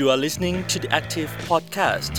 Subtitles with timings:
[0.00, 2.14] You are listening to the Active Podcast.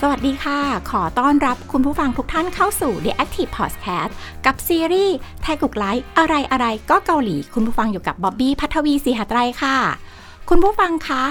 [0.00, 4.12] สวัสดีค่ะ ขอต้อนรับคุณผู้ฟังทุกท่านเข้าสู่ The Active Podcast
[4.46, 9.76] กับซีรีส์ไทยกุกไลฟ์อะไรอะไรก็เกาหลี คุณผู้ฟังอยู่กับบ๊อบบี้พัทวีสีหัตรค่ะ
[10.48, 11.22] คุณผู้ฟังคะ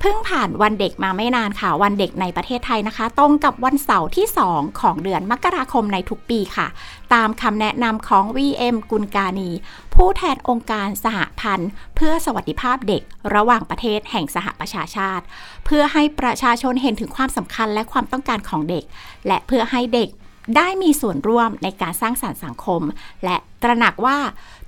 [0.00, 6.66] เพิ่งผ่านวันเด็กมาไม่นานค่ะ วันเด็กในประเทศไทยนะคะ ตรงกับวันเสาร์ที่ 2 ของเดือนมกราคมในทุกปีค่ะ
[7.14, 9.50] ตามคำแนะนำของ VM กุลกานี
[9.94, 13.02] ผู้แทนองค์การสหพันธ์ เพื่อสวัสดิภาพเด็ก
[13.34, 15.24] ระหว่างประเทศแห่งสหประชาชาติ
[15.64, 18.84] เพื่อให้ประชาชนเห็นถึงความสำคัญและความต้องการของเด็ก
[19.26, 20.10] และเพื่อให้เด็ก
[20.56, 22.82] ได้มีส่วนร่วมในการสร้างสารรค์สังคม
[23.24, 24.18] และตระหนักว่า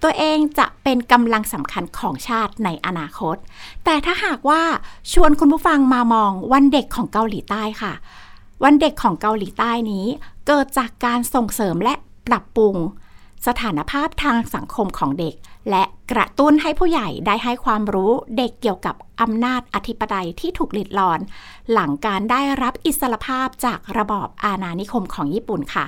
[0.03, 3.37] ตัวเองจะเป็นกำลังสำคัญของชาติในอนาคต
[3.85, 4.63] แต่ถ้าหากว่า
[5.13, 7.93] ชวนคุณผู้ฟังมามองวันเด็กของเกาหลีใต้ค่ะ
[8.65, 10.07] วันเด็กของเกาหลีใต้นี้
[10.47, 11.95] เกิดจากการส่งเสริมและ
[12.27, 12.77] ปรับปรุง
[13.47, 15.35] สถานภาพทางสังคมของเด็ก
[15.71, 21.21] และกระตุ้นให้ผู้ใหญ่ได้ให้ความรู้เด็กเกี่ยวกับอำนาจอธิปไตยที่ถูกหลิดรอน
[21.73, 25.87] หลังการได้รับอิสรภาพจากระบอบอาณานิคมของญี่ปุ่นค่ะ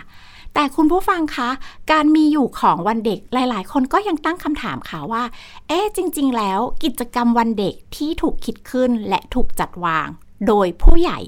[0.54, 1.50] แต่คุณผู้ฟังคะ
[1.92, 5.22] การมีอยู่ของวันเด็กหลาย ๆ คนก็ยังตั้งคำถามค่ะว่า
[5.68, 10.08] เอ๊ะจริง ๆ แล้วกิจกรรมวันเด็กที่ถูกคิดขึ้นและถูกจัดวาง
[10.48, 11.18] โดยผู้ใหญ่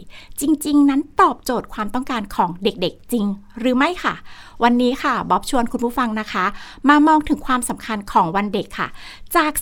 [0.40, 3.26] จริง ๆ นั้นตอบโจทย์ความต้องการของเด็กๆ จริง
[3.58, 4.14] หรือไม่ค่ะ
[4.62, 6.44] วันนี้ค่ะบ๊อบชวนคุณผู้ฟังนะคะ
[6.88, 8.88] มามองถึงความสำคัญของวันเด็กค่ะ
[9.36, 9.52] จาก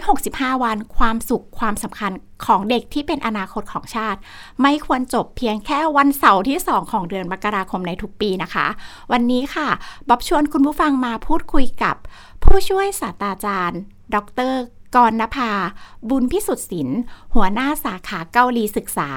[0.00, 2.12] 365 วันความสุขความสำคัญ
[2.46, 4.18] ของเด็กที่เป็นอนาคตของชาติ
[4.62, 8.66] ไม่ควรจบเพียงแค่วันเสาร์ที่ 2 ของเดือนมกราคมในทุกปีนะคะ
[9.12, 9.68] วันนี้ค่ะ
[10.08, 11.96] บ๊อบชวนคุณผู้ฟังมาพูดคุยกับ
[12.44, 13.80] ผู้ช่วยศาสตราจารย์
[14.14, 14.16] ด
[14.52, 14.54] ร
[14.96, 15.50] กรณภา
[16.10, 17.00] บุญพิสุทธิ์ศิลป์
[17.34, 19.10] หัวหน้าสาขาเกาหลีศึกษา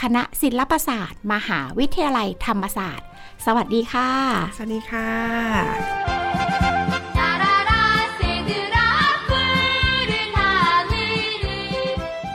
[0.00, 3.06] คณะศิลปศาสตร์ มหาวิทยาลัยธรรมศาสตร์
[3.46, 4.10] สวัสดีค่ะ
[4.56, 5.10] สวัสดีค่ะ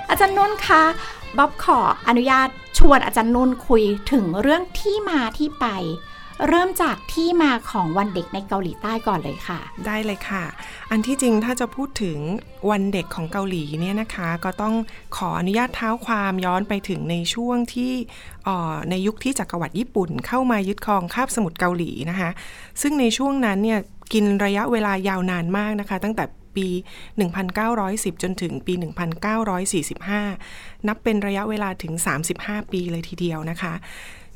[0.10, 0.84] อาจารย์นุ่นคะ
[1.38, 5.66] บ๊อบขออนุญาตชวนอาจารย์นุ่นคุยถึงเรื่องที่มาที่ไป
[6.48, 10.44] เริ่มจากที่มาของวันเด็กในเกาหลีใต้ก่อนเลยค่ะ ได้เลยค่ะ
[10.92, 12.18] อันที่จริงถ้าจะพูดถึง
[12.70, 14.76] วันเด็กของเกาหลีเนี่ยนะคะ ก็ต้อง
[15.18, 17.94] ขออนุญาตเท้าความย้อนไปถึงในช่วงที่
[18.90, 22.30] ในยุคที่จักรวรรดิญี่ปุ่น เข้ามายึดครองคาบสมุทรเกาหลีนะคะ
[22.82, 23.80] ซึ่งในช่วงนั้นเนี่ย
[24.14, 26.26] กินระยะเวลายาวนานมากนะคะ ตั้งแต่
[26.56, 26.68] ปี
[27.46, 28.74] 1910 จนถึงปี
[30.00, 31.94] 1945 นับเป็นระยะเวลาถึง
[32.34, 33.74] 35 ปีเลยทีเดียวนะคะ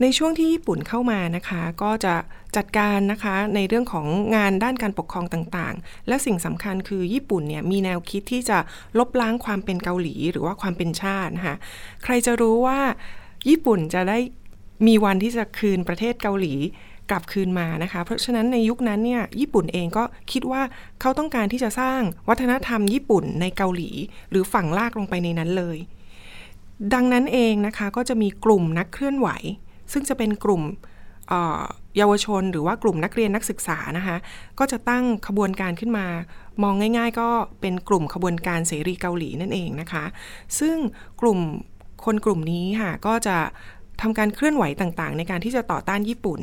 [0.02, 2.16] ในช่วงที่ญี่ปุ่นเข้ามานะคะ ก็จะ
[2.56, 8.58] จัดการนะคะในเรื่องของงานด้านการปกครองต่างๆ และสิ่งสำคัญคือญี่ปุ่นเนี่ยมีแนวคิดที่จะ
[9.00, 11.56] ลบล้างความเป็นเกาหลีหรือว่าความเป็นชาตินะคะ
[12.04, 12.80] ใครจะรู้ว่า
[13.50, 14.18] ญี่ปุ่นจะได้
[14.88, 16.54] มีวันที่จะคืนประเทศเกาหลี
[17.10, 20.62] กลับคืนมานะคะ เพราะฉะนั้นในยุคนั้นเนี่ยญี่ปุ่นเองก็คิดว่า
[21.02, 23.90] เขาต้องการที่จะสร้างวัฒนธรรมญี่ปุ่นในเกาหลี
[24.30, 25.78] หรือฝังลากลงไปในนั้นเลย
[26.94, 29.30] ดังนั้นเองนะคะก็จะมีกลุ่มนักเคลื่อนไหว
[29.92, 30.64] ซึ่งจะเป็นกลุ่ม
[31.98, 34.18] เยาวชนหรือว่ากลุ่มนักเรียนนักศึกษานะคะ
[34.60, 36.08] ก็จะตั้งขบวนการขึ้นมา
[36.64, 37.28] มองง่ายๆ ก็
[37.62, 40.06] เป็นกลุ่มขบวนการเสรีเกาหลีนั่นเองนะคะ
[40.60, 40.76] ซึ่ง
[41.22, 41.40] กลุ่ม
[42.06, 43.38] คนกลุ่มนี้ค่ะก็จะ
[44.02, 46.40] ทำการเคลื่อนไหวต่างๆ ในการที่จะต่อต้านญี่ปุ่น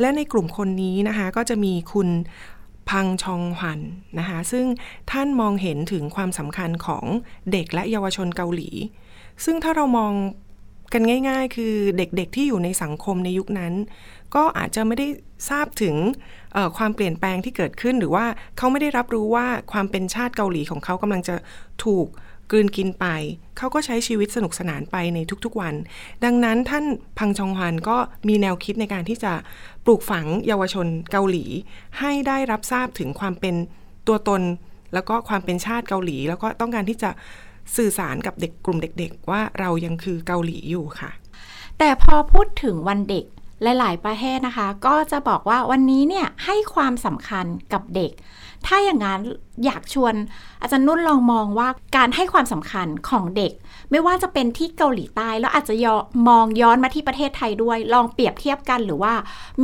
[0.00, 2.08] และในกลุ่มคนนี้นะคะก็จะมีคุณ
[2.90, 3.80] พังชองฮวัน
[4.18, 4.66] นะคะซึ่ง
[5.10, 7.04] ท่านมองเห็นถึงความสำคัญของ
[7.52, 8.70] เด็กและเยาวชนเกาหลี
[9.44, 10.12] ซึ่งถ้าเรามอง
[10.94, 13.72] กันง่าย ๆ คือเด็กๆที่อยู่ในสังคมในยุคนั้น
[14.34, 15.06] ก็อาจจะไม่ได้
[15.50, 15.96] ทราบถึง
[16.76, 21.36] ความเปลี่ยนแปลงที่เกิดขึ้น หรือว่าเขาไม่ได้รับรู้ว่าความเป็นชาติเกาหลีของเขากำลังจะ
[21.84, 22.06] ถูก
[22.50, 23.06] กลืนกินไป
[23.58, 25.74] เขาก็ใช้ชีวิตสนุกสนานไปในทุกๆวัน
[26.24, 26.84] ดังนั้นท่าน
[27.18, 27.96] พังชองฮวันก็
[28.28, 29.32] มีแนวคิดในการที่จะ
[29.84, 31.44] ปลูกฝังเยาวชนเกาหลี
[31.98, 33.54] ให้ได้รับทราบถึงความเป็น
[34.08, 34.42] ตัวตน
[34.94, 37.10] แล้วก็ความเป็นชาติเกาหลี แล้วก็ต้องการที่จะ
[37.76, 41.10] สื่อสารกับเด็กกลุ่มเด็ก ๆ ว่าเรายังคือเกาหลีอยู่ค่ะ
[41.78, 43.24] แต่พอพูดถึงวันเด็ก
[43.62, 48.12] หลาย ๆ ประเทศนะคะ ก็จะบอกว่าวันนี้เนี่ยให้ความสำคัญกับเด็ก
[48.66, 49.20] ถ้าอย่างนั้น
[49.64, 50.14] อยากชวน
[50.62, 53.52] อาจารย์นุ่นลองมองว่าการให้ความสำคัญของเด็ก
[53.90, 55.94] ไม่ว่าจะเป็นที่เกาหลีใต้แล้วอาจจะยอ
[56.28, 59.12] มองย้อนมาที่ประเทศไทยด้วย ลองเปรียบเทียบกันหรือว่า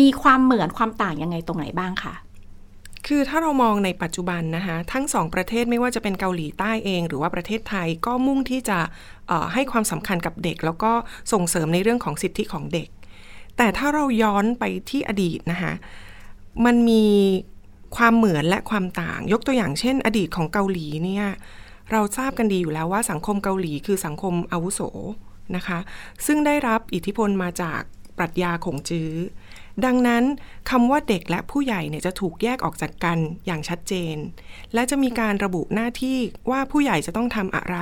[0.01, 2.15] มีความเหมือนความต่างยังไงตรงไหนบ้างคะ
[3.12, 8.79] คือถ้าเรามองในปัจจุบันนะคะทั้งสองประเทศไม่ว่าจะเป็นเกาหลีใต้เอง หรือว่าประเทศไทยก็มุ่งที่จะ
[9.55, 10.93] ให้ความสำคัญกับเด็ก แล้วก็
[11.33, 12.89] ส่งเสริมในเรื่องของสิทธิของเด็ก
[13.57, 15.73] แต่ถ้าเราย้อนไปที่อดีตนะคะ
[16.65, 17.05] มันมี
[17.97, 21.27] ความเหมือนและความต่าง ยกตัวอย่างเช่น อดีตของเกาหลีเนี่ย
[21.93, 24.81] เราทราบกันดีอยู่แล้วว่าสังคมเกาหลีคือสังคมอาวุโส
[25.57, 25.79] นะคะ
[26.27, 27.81] ซึ่งได้รับอิทธิพลมาจาก
[28.19, 29.11] ปรัชญาของจื้อ
[29.85, 30.25] ดังนั้น
[30.71, 34.17] คำว่าเด็กและผู้ใหญ่เนี่ยจะถูกแยกออกจากกันอย่างชัดเจน
[34.75, 36.19] และจะมีการระบุหน้าที่
[36.51, 37.77] ว่าผู้ใหญ่จะต้องทำอะไร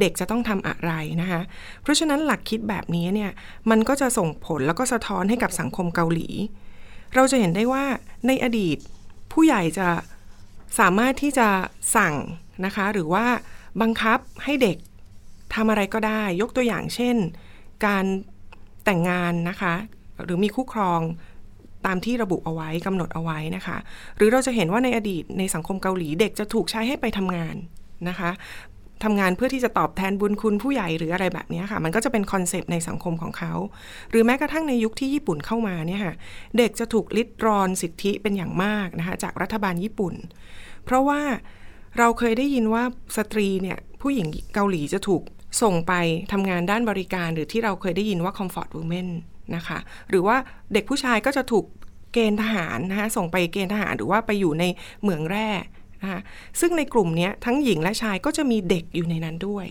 [0.00, 1.40] เด็กจะต้องทำอะไรนะคะ
[1.82, 3.30] เพราะฉะนั้นหลักคิดแบบนี้เนี่ย
[3.70, 6.28] มันก็จะส่งผลแล้วก็สะท้อนให้กับสังคมเกาหลี
[7.14, 7.84] เราจะเห็นได้ว่า
[8.26, 8.78] ในอดีต
[9.32, 9.88] ผู้ใหญ่จะ
[10.78, 11.48] สามารถที่จะ
[11.96, 12.14] สั่ง
[12.64, 13.26] นะคะหรือว่า
[13.80, 14.76] บังคับให้เด็ก
[15.54, 17.16] ทำอะไรก็ได้ ยกตัวอย่างเช่น
[17.86, 18.04] การ
[18.84, 19.74] แต่งงานนะคะ
[20.24, 21.00] หรือมีคู่ครอง
[21.86, 23.76] ตามที่ระบุเอาไว้กำหนดเอาไว้นะคะ
[24.16, 27.54] หรือเราจะเห็นว่าในอดีตในสังคมเกาหลีเด็กจะถูกใช้ให้ไปทำงาน
[28.08, 28.30] นะคะ
[29.04, 33.52] ทำงานเพื่อที่จะตอบแทนบุญคุณผู้ใหญ่หรืออะไรแบบนี้ค่ะ มันก็จะเป็นคอนเซปต์ในสังคมของเขา
[34.10, 36.14] หรือแม้กระทั่งในยุคที่ญี่ปุ่นเข้ามาเนี่ยค่ะ
[36.58, 40.14] เด็กจะถูกลิดรอนสิทธิเป็นอย่างมากนะคะจากรัฐบาลญี่ปุ่น
[40.84, 41.20] เพราะว่า
[41.98, 42.84] เราเคยได้ยินว่า
[43.16, 45.22] สตรีเนี่ยผู้หญิงเกาหลีจะถูก
[45.62, 45.92] ส่งไป
[46.32, 49.08] ทำงานด้านบริการหรือที่เราเคยได้ยินว่า comfort women
[49.56, 49.78] นะคะ
[50.10, 50.36] หรือว่า
[50.72, 51.64] เด็กผู้ชายก็จะถูก
[52.12, 54.64] เกณฑ์ทหารนะคะส่งไปเกณฑ์ทหารหรือว่าไปอยู่ใน
[55.02, 55.48] เหมืองแร่
[56.02, 56.20] นะคะ
[56.60, 59.66] ซึ่งในกลุ่มนี้ทั้งหญิงและชายก็จะมีเด็กอยู่ในนั้นด้วย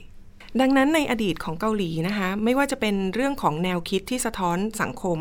[0.61, 5.19] ดังนั้นในอดีตของเกาหลีนะคะไม่ว่าจะเป็นเรื่องของแนวคิดที่สะท้อนสังคม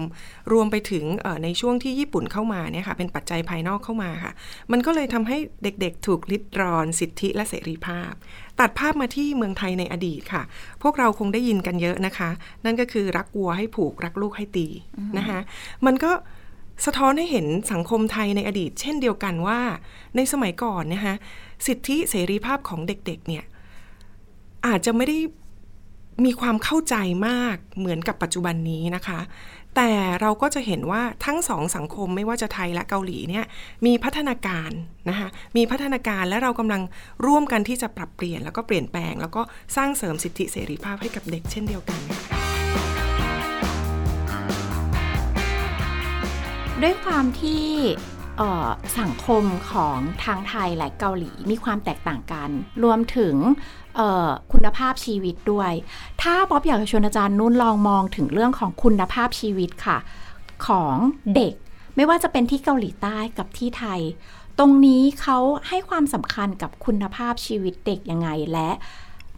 [0.53, 1.05] รวมไปถึง
[1.45, 4.33] ในช่วงที่ญี่ปุ่นเข้ามาเนี่ยค่ะเป็นปัจจัยภายนอกเข้ามาค่ะ
[4.73, 8.13] มันก็เลยทำให้เด็กๆ ถูกลิดรอนสิทธิและเสรีภาพ
[8.61, 10.43] ตัดภาพมาที่เมืองไทยในอดีตค่ะ
[10.83, 12.31] พวกเราคงได้ยินกันเยอะนะคะ
[12.65, 14.67] นั่นก็คือรักวัวให้ผูกรักลูกให้ตี
[15.19, 15.39] นะคะ
[15.87, 16.13] มันก็
[16.87, 19.61] สะท้อนให้เห็นสังคมไทยในอดีต เช่นเดียวกันว่า
[20.17, 21.15] ในสมัยก่อนนะคะ
[21.67, 23.45] สิทธิเสรีภาพของเด็กๆเนี่ย
[24.67, 25.19] อาจจะไม่ได้
[26.25, 26.97] มีความเข้าใจ
[27.29, 29.21] มากเหมือนกับปัจจุบันนี้นะคะ
[29.77, 33.45] แต่เราก็จะเห็นว่าทั้งสองสังคมไม่ว่าจะไทยและเกาหลีเนี่ย
[33.87, 34.71] มีพัฒนาการ
[35.09, 36.83] นะคะมีพัฒนาการและเรากำลัง
[37.27, 39.43] ร่วมกันที่จะปรับเปลี่ยนแล้วก็เปลี่ยนแปลง แล้วก็
[39.77, 42.39] สร้างเสริมสิทธิเสรีภาพให้กับเด็กเช่นเดียวกันค่ะ
[46.83, 47.67] ด้วยความที่
[49.01, 52.51] สังคมของทางไทยและเกาหลีมีความแตกต่างกัน
[52.85, 53.35] รวมถึง
[54.53, 55.73] คุณภาพชีวิตด้วย
[56.23, 59.99] ถ้าป๊อบอยากชวนอาจารย์นุ่นลองมองถึงเรื่องของคุณภาพชีวิตค่ะ
[60.67, 60.97] ของ
[61.37, 61.55] เด็ก
[61.97, 64.01] ไม่ว่าจะเป็นที่เกาหลีใต้กับที่ไทย
[64.59, 65.39] ตรงนี้เขา
[65.69, 68.71] ให้ความสำคัญกับคุณภาพชีวิตเด็กยังไงและ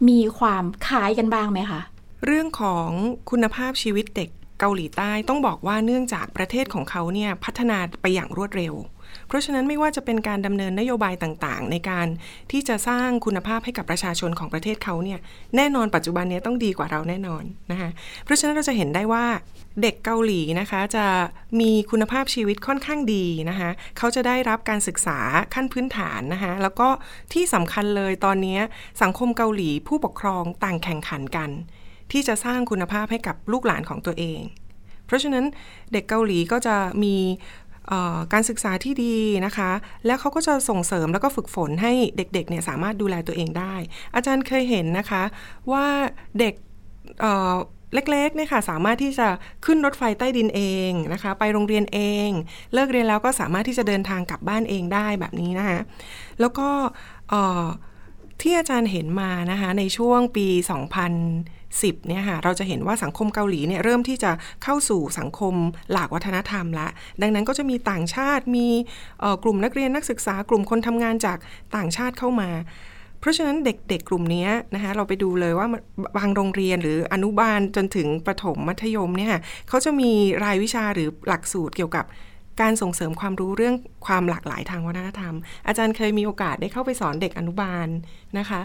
[0.09, 1.81] มีความคล้ายกันบ้างไหมคะ
[2.25, 2.89] เรื่องของ
[3.29, 4.29] คุณภาพชีวิตเด็ก
[4.61, 8.75] เกาหลีใต้ต้องบอกว่าเนื่องจากประเทศของเขาเนี่ยพัฒนาไปอย่างรวดเร็ว
[9.27, 12.07] เพราะฉะนั้นไม่ว่าจะเป็นการดำเนินนโยบายต่างๆ ในการ
[12.51, 15.19] ที่จะสร้างคุณภาพให้กับประชาชนของประเทศเขาเนี่ย
[15.55, 17.89] แน่นอนปัจจุบันนี้ต้องดีกว่าเราแน่นอนนะคะ
[18.25, 19.25] เพราะฉะนั้นเราจะเห็นได้ว่า
[19.81, 21.05] เด็กเกาหลีนะคะจะ
[21.59, 25.19] มีคุณภาพชีวิตค่อนข้างดีนะคะเขาจะได้รับการศึกษา
[25.53, 26.87] ขั้นพื้นฐานนะคะแล้วก็
[27.33, 28.59] ที่สำคัญเลยตอนนี้
[29.01, 31.49] สังคมเกาหลีผู้ปกครองต่างแข่งขันกัน
[32.11, 34.41] ที่จะสร้างคุณภาพให้กับลูกหลานของตัวเอง
[35.05, 35.45] เพราะฉะนั้น
[35.91, 37.15] เด็กเกาหลีก็จะมี
[38.33, 39.15] การศึกษาที่ดี
[39.45, 39.71] นะคะ
[40.05, 43.75] แล้วเขาก็จะส่งเสริมแล้วก็ฝึกฝนให้เด็กๆเนี่ยสามารถดูแลตัวเองได้
[44.15, 45.23] อาจารย์เคยเห็นนะคะ
[45.71, 45.85] ว่า
[46.39, 46.53] เด็ก
[47.93, 49.27] เล็กๆเนี่ยค่ะสามารถที่จะ
[49.65, 52.29] ขึ้นรถไฟใต้ดินเองนะคะ ไปโรงเรียนเอง
[52.73, 55.79] เลิกเรียนแล้วก็สามารถที่จะเดินทางกลับบ้านเองได้แบบนี้นะคะ
[56.39, 56.67] แล้วก็
[58.41, 60.47] ที่อาจารย์เห็นมานะคะในช่วงปี
[61.25, 64.31] 2000 2010เนี่ยค่ะเราจะเห็นว่าสังคมเกาหลีเนี่ยเริ่มที่จะ
[64.63, 65.53] เข้าสู่สังคม
[65.91, 66.87] หลากวัฒนธรรมละ
[67.21, 68.67] ดังนั้นก็จะมีต่างชาติมี
[69.43, 71.37] กลุ่มนักเรียนนักศึกษากลุ่มคนทำงานจาก
[71.75, 72.49] ต่างชาติเข้ามา
[73.19, 75.67] เพราะฉะนั้นเด็กๆ กลุ่มนี้นะคะเราไปดูเลยว่า
[76.17, 79.35] บางโรงเรียนหรืออนุบาลจนถึงประถมมัธยมเนี่ย
[79.69, 80.11] เขาจะมี
[80.43, 82.05] รายวิชาหรือหลักสูตรเกี่ยวกับ
[82.61, 83.75] การส่งเสริมความรู้เรื่อง
[84.05, 85.35] ความหลากหลายทางวัฒนธรรม
[85.67, 87.87] อาจารย์เคยมีโอกาสได้เข้าไปสอนเด็กอนุบาล
[88.37, 88.61] นะคะ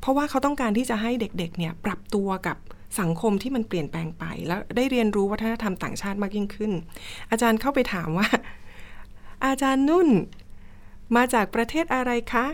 [0.00, 2.56] เพราะว่าเขาต้องการที่จะให้เด็กๆเนี่ยปรับตัวกับ
[3.00, 6.72] สังคมที่มันเปลี่ยนแปลงไป แล้วได้เรียนรู้วัฒนธรรมต่างชาติมากยิ่งขึ้น
[7.30, 8.28] อาจารย์เข้าไปถามว่า
[9.46, 10.08] อาจารย์นุ่น
[11.16, 12.46] มาจากประเทศอะไรคะ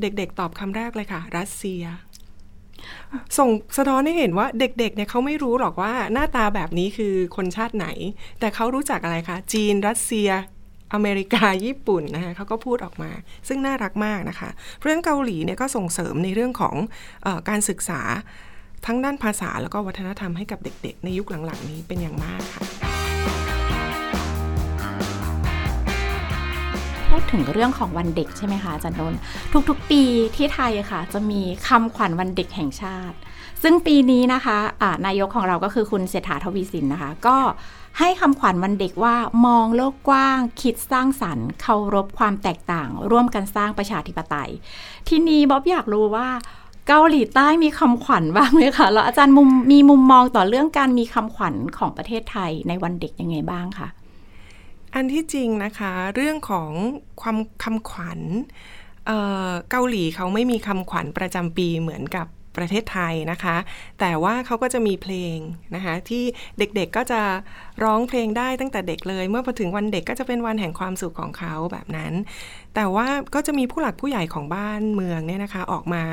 [0.00, 1.82] เด็กๆ ตอบคำแรกเลยค่ะ รัสเซีย
[3.38, 7.88] ส่งสะท้อนให้เห็นว่าเด็กๆเนี่ยเขาไม่รู้หรอกว่าหน้าตาแบบนี้คือคนชาติไหน
[8.40, 10.28] แต่เขารู้จักอะไรคะ จีน รัสเซีย
[10.94, 13.10] อเมริกาญี่ปุ่นนะคะเขาก็พูดออกมา
[13.48, 16.74] ซึ่งน่ารักมากนะคะ เพราะฉะนั้นเกาหลีเนี่ยก็ส่งเสริมในเรื่องของ
[17.26, 18.00] อการศึกษา
[18.86, 22.64] ทั้งด้านภาษาแล้วก็วัฒนธรรมให้กับเด็กๆ ในยุคหลังๆ นี้เป็นอย่างมากค่ะ
[27.08, 29.14] พูดถึงเรื่องของวันเด็กใช่ไหมคะอาจารย์นน
[29.68, 30.02] ทุกๆ ปี
[30.36, 33.16] ที่ไทยค่ะ จะมีคำขวัญวันเด็กแห่งชาติ
[33.62, 37.36] ซึ่งปีนี้นะคะะนายกของเราก็คือคุณเศรษฐาทวีสินนะคะ ก็
[37.98, 39.14] ให้คำขวัญวันเด็กว่า
[39.46, 44.50] มองโลกกว้าง คิดสร้างสรรค์เคารพความแตกต่าง ร่วมกันสร้างประชาธิปไตย
[45.08, 46.28] ทีนี้บ๊อบอยากรู้ว่า
[46.88, 53.88] เกาหลีใต้มีคำขวัญบ้างไหมคะแล้วอาจารย์มุมมีมุมมองต่อเรื่องการมีคำขวัญของประเทศไทยในวันเด็กยังไงบ้างคะ
[54.94, 56.70] อันที่จริงนะคะเรื่องของ
[57.20, 58.20] ความคำขวัญ
[59.06, 62.26] เเกาหลีเขาไม่มีคำขวัญประจำปีเหมือนกับ
[62.60, 63.56] ประเทศไทยนะคะ
[64.00, 65.38] แต่ว่าเขาก็จะมีเพลง
[65.74, 66.24] นะคะที่
[66.58, 67.20] เด็กๆก็จะ
[67.84, 72.12] ร้องเพลงได้ตั้งแต่เด็กเลย เมื่อพอถึงวันเด็กก็จะเป็นวันแห่งความสุขของเขาแบบนั้น
[72.74, 76.04] แต่ว่าก็จะมีผู้หลักผู้ใหญ่ของบ้านเมืองเนี่ยนะคะออกมา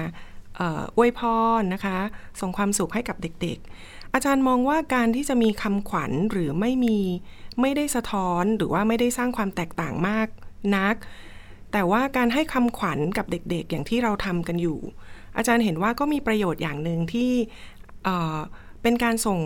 [0.62, 1.22] อวยพ
[1.60, 1.98] รนะคะ
[2.42, 7.00] ส่งความสุขให้กับเด็กๆ อาจารย์มองว่าการที่จะมีคำขวัญหรือไม่มี
[7.62, 10.28] ไม่ได้สะท้อนหรือว่าไม่ได้สร้างความแตกต่างมาก
[10.78, 10.96] นัก
[11.74, 14.80] แต่ว่าการให้คำขวัญกับเด็กๆ อย่างที่เราทำกันอยู่
[15.38, 17.32] อาจารย์เห็นว่าก็มีประโยชน์อย่างหนึ่งที่
[18.04, 19.40] เเป็นการส่ง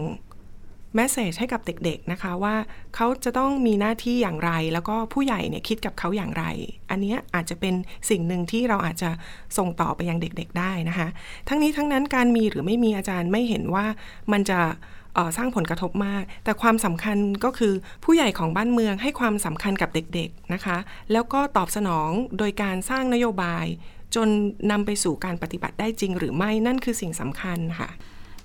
[0.95, 2.55] แมสเซจให้กับเด็กๆนะคะว่า
[2.95, 6.45] เขาจะต้องมีหน้าที่อย่างไร แล้วก็ผู้ใหญ่เนี่ยคิดกับเขาอย่างไร
[6.89, 7.73] อันนี้อาจจะเป็น
[8.09, 9.09] สิ่งหนึ่งที่เราอาจจะ
[9.57, 11.07] ส่งต่อไปยังเด็กๆได้นะคะ
[11.47, 13.85] ทั้งนี้ทั้งนั้นการมีหรือไม่มีอาจารย์ไม่เห็นว่า
[14.31, 14.59] มันจะ
[15.37, 20.77] สร้างผลกระทบมาก แต่ความสำคัญก็คือผู้ใหญ่ของบ้านเมืองให้ความสำคัญกับเด็กๆนะคะ
[21.11, 23.65] แล้วก็ตอบสนองโดยการสร้างนโยบาย
[24.15, 24.27] จน
[24.71, 27.89] นำไปสู่การปฏิบัติได้จริงหรือไม่นั่นคือสิ่งสำคัญค่ะ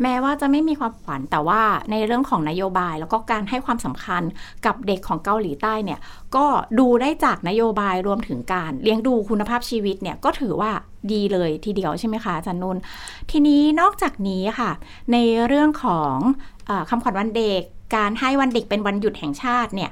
[0.02, 4.22] แม้ว่าจะไม่มีความขวัญแต่ว่าในเรื่องของนโยบาย แล้วก็การให้ความสำคัญ
[4.66, 6.00] กับเด็กของเกาหลีใต้เนี่ย
[6.36, 6.46] ก็
[6.78, 10.70] ดูได้จากนโยบายรวมถึงการเลี้ยงดูคุณภาพชีวิตเนี่ยก็ถือว่า
[11.12, 12.76] ดีเลยทีเดียวใช่ไหมคะอาจารย์นุน
[13.30, 14.70] ทีนี้นอกจากนี้ค่ะ
[15.12, 16.16] ในเรื่องของ
[16.68, 17.62] อคำขวัญวันเด็ก
[17.96, 19.90] การให้วันเด็กเป็นวันหยุดแห่งชาติเนี่ย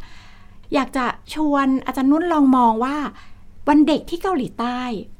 [0.74, 2.96] อยากจะชวนอาจารย์นุ่นลองมองว่า
[3.68, 4.78] วันเด็กที่เกาหลีใต้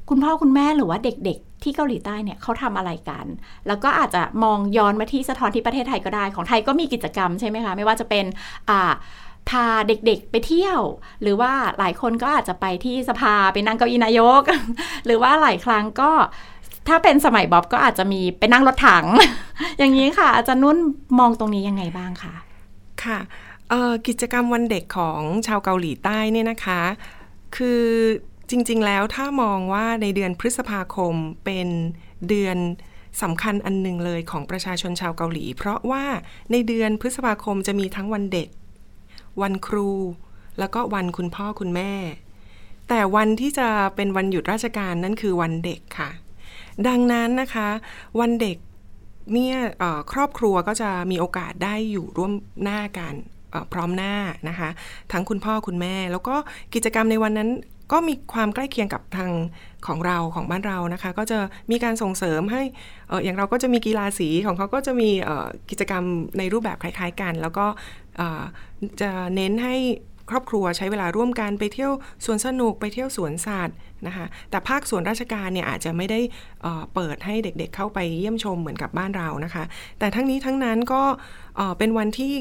[0.09, 3.25] คุณพ่อคุณแม่หรือว่าเด็ก ที่เกาหลีใต้เนี่ยเขาทำอะไรกัน
[3.67, 8.25] แล้วก็อาจจะมองย้อนมาที่สะท้อนที่ประเทศไทยก็ได้ ของไทยก็มีกิจกรรมใช่ไหมคะ ไม่ว่าจะเป็น
[8.69, 8.93] อ่า
[9.49, 10.79] พาเด็กๆไปเที่ยว
[11.21, 14.41] หรือว่าหลายคนก็อาจจะไปที่สภาไปนั่งเก้าอี้นายก
[15.05, 16.11] หรือว่าหลายครั้งก็
[16.87, 19.05] ถ้าเป็นสมัยบ๊อบก็อาจจะมีไปนั่งรถถัง
[19.77, 20.77] อย่างนี้ค่ะ อาจารย์นุ่น
[21.19, 22.35] มองตรงนี้ยังไงบ้างคะ
[23.03, 23.19] ค่ะ
[24.07, 26.81] กิจกรรมวันเด็กของชาวเกาหลีใต้เนี่ยนะคะ
[27.55, 27.83] คือ
[28.49, 31.67] จริง ๆ แล้วถ้ามองว่าในเดือนพฤษภาคมเป็น
[32.29, 32.57] เดือน
[33.21, 36.03] สำคัญอันหนึ่งเลยของประชาชนชาวเกาหลี เพราะว่า
[36.51, 38.49] ในเดือนพฤษภาคมจะมีทั้งวันเด็ก
[39.41, 39.89] วันครู
[40.59, 41.93] แล้วก็วันคุณพ่อคุณแม่
[42.89, 46.09] แต่วันที่จะเป็นวันหยุดราชการนั่นคือวันเด็กค่ะ
[46.87, 47.69] ดังนั้นนะคะ
[48.19, 48.57] วันเด็ก
[49.33, 49.55] เนี่ย
[50.11, 52.33] ครอบครัวก็จะมีโอกาสได้อยู่ร่วม
[52.63, 53.15] หน้ากัน
[53.73, 54.13] พร้อมหน้า
[54.49, 54.69] นะคะ
[55.11, 56.35] ทั้งคุณพ่อคุณแม่ แล้วก็
[56.73, 57.49] กิจกรรมในวันนั้น
[57.91, 59.31] ก็มีความใกล้เคียงกับทาง
[59.87, 61.39] ของเราของบ้านเรานะคะ ก็จะ
[61.71, 62.63] มีการส่งเสริมให้
[63.11, 65.09] ออย่างเราก็จะมีกีฬาสีของเขาก็จะมี
[65.69, 66.03] กิจกรรม
[66.37, 67.65] ในรูปแบบคล้าย ๆ กัน แล้วก็
[69.01, 69.75] จะเน้นให้
[70.29, 71.91] ครอบครัวใช้เวลาร่วมกันไปเที่ยว
[72.25, 73.75] สวนสนุกไปเที่ยวสวนสัตว์
[74.07, 76.19] นะคะแต่ภาคส่วนราชการเนี่ยอาจจะไม่ได้
[76.93, 79.63] เปิดให้เด็กๆเข้าไปเยี่ยมชมเหมือนกับบ้านเรานะคะ
[79.99, 81.01] แต่ทั้งนี้ทั้งนั้นก็
[81.77, 82.33] เป็นวันที่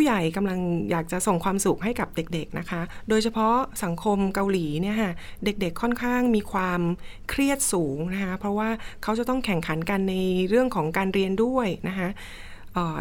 [0.00, 5.12] ผู้ใหญ่กำลังอยากจะส่งความสุขให้กับเด็กๆนะคะ โดยเฉพาะสังคมเกาหลีเนี่ยค่ะ
[5.44, 6.80] เด็กๆค่อนข้างมีความ
[7.28, 8.68] เครียดสูงนะคะเพราะว่า
[9.02, 10.14] เขาจะต้องแข่งขันกันใน
[10.48, 12.08] เรื่องของการเรียนด้วยนะคะ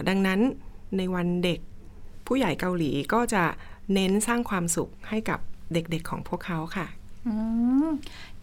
[0.09, 0.39] ดังนั้น
[0.97, 1.59] ในวันเด็ก
[2.27, 3.43] ผู้ใหญ่เกาหลีก็จะ
[3.93, 5.39] เน้นสร้างความสุขให้กับ
[5.73, 6.87] เด็กๆของพวกเขาค่ะ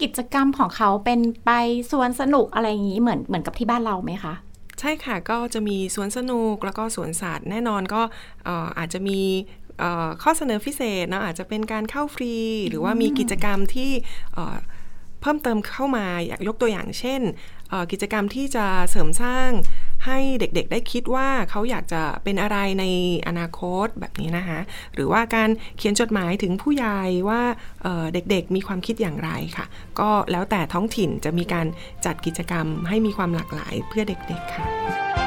[0.02, 1.50] กิจกรรมของเขาเป็นไป
[1.90, 4.34] สวนสนุกอะไรอย่างนี้เหมือนเหมือนกับที่บ้านเราไหมคะ
[4.84, 8.02] ช่ค่ะก็จะมีสวนสนุกแล้วก็สวนสัตว์แน่นอนก็
[8.78, 9.20] อาจจะมี
[10.22, 12.34] ข้อเสนอพิเศษนะอาจจะเป็นการเข้าฟรี
[12.68, 13.90] หรือว่ามีกิจกรรมที่
[15.20, 17.20] เพิ่มเติมเข้ามาอยากยกตัวอย่างเช่น
[17.92, 19.50] กิจกรรมที่จะเสริมสร้าง
[20.06, 22.84] ให้เด็กๆได้คิดว่าเขาอยากจะเป็นอะไรใน
[23.28, 24.60] อนาคตแบบนี้นะคะ
[24.94, 27.42] หรือว่าการเขียนจดหมายถึงผู้ใหญ่ว่า
[28.12, 29.66] เด็กๆมีความคิดอย่างไรค่ะ
[30.00, 31.66] ก็แล้วแต่ท้องถิ่นจะมีการ
[32.04, 35.23] จัดกิจกรรมให้มีความหลากหลายเพื่อเด็กๆค่ะ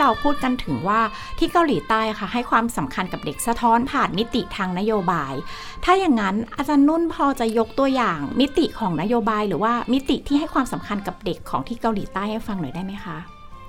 [0.00, 1.00] เราพูดกันถึงว่า
[1.38, 5.34] ที่เกาหลีใต้ค่ะ ให้ความสำคัญกับเด็กสะท้อนผ่านมิติทางนโยบาย
[5.84, 13.18] ถ้าอย่างนั้นอาจารย์นุ่นพอจะยกตัวอย่างมิติของนโยบายหรือว่ามิติที่ให้ความสำคัญกับเด็กของที่เกาหลีใต้ให้ฟังหน่อยได้ไหมคะ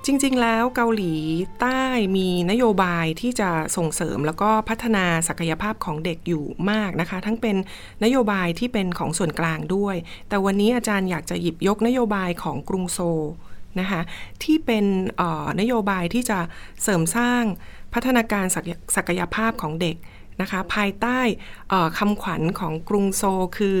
[0.06, 1.14] จริง ๆ แล้วเกาหลี
[1.60, 1.80] ใต้
[2.16, 7.56] มีนโยบายที่จะส่งเสริมแล้วก็พัฒนาศักยภาพของเด็กอยู่มากนะคะ ทั้งเป็น
[8.04, 9.96] นโยบายที่เป็นของส่วนกลางด้วย
[10.28, 12.98] แต่วันนี้อาจารย์อยากจะหยิบยกนโยบายของกรุงโซ
[13.80, 14.00] นะคะ
[14.42, 14.84] ที่เป็น
[15.60, 16.38] นโยบายที่จะ
[16.82, 17.42] เสริมสร้าง
[17.94, 18.44] พัฒนาการ
[18.96, 19.96] ศักยภาพของเด็ก
[20.40, 21.18] นะคะภายใต้
[21.98, 23.22] คำขวัญของกรุงโซ
[23.58, 23.78] คือ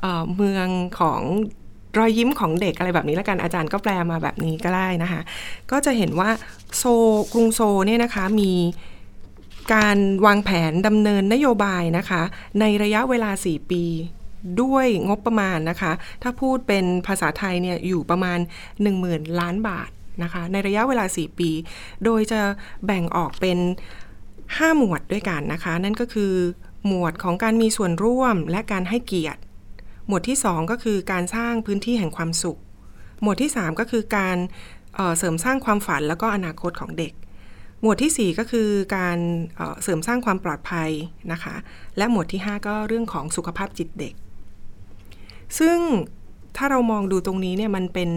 [0.00, 0.06] เอ
[0.36, 0.68] เมือง
[1.00, 1.20] ของ
[1.98, 5.20] รอยยิ้มของเด็กอะไรแบบนี้แล้วกันอาจารย์ก็แปลมาแบบนี้ก็ได้นะคะ
[5.70, 6.30] ก็จะเห็นว่า
[6.76, 6.84] โซ
[7.32, 8.52] กรุงโซเนี่ยนะคะมี
[9.74, 12.22] การวางแผนดำเนินนโยบายนะคะ
[12.60, 13.84] ในระยะเวลา 4 ปี
[14.62, 18.38] ด้วยงบประมาณนะคะ ถ้าพูดเป็นภาษาไทยเนี่ยอยู่ประมาณ
[18.88, 19.90] 10,000 ล้านบาท
[20.22, 21.50] นะคะในระยะเวลา 4 ปี
[22.04, 22.40] โดยจะ
[22.86, 23.58] แบ่งออกเป็น
[24.16, 26.32] 5 หมวดด้วยกันนะคะ นั่นก็คือ
[26.86, 29.40] หมวดของการมีส่วนร่วมและการให้เกียรติ
[30.06, 32.58] หมวดที่ 2 ก็คือการสร้างพื้นที่แห่งความสุข
[33.22, 34.36] หมวดที่ 3 ก็คือการ
[34.94, 37.12] เเสริมสร้างความฝันแล้วก็อนาคตของเด็ก
[37.82, 39.18] หมวดทีสี่4 ก็คือการ
[39.56, 40.90] เเสริมสร้างความปลอดภัย
[41.32, 41.54] นะคะ
[41.96, 44.14] และหมวดที่ 5 ก็เรื่องของสุขภาพจิตเด็ก
[45.58, 45.76] ซึ่ง
[46.56, 48.10] ถ้าเรามองดูตรงนี้เนี่ยมันเป็น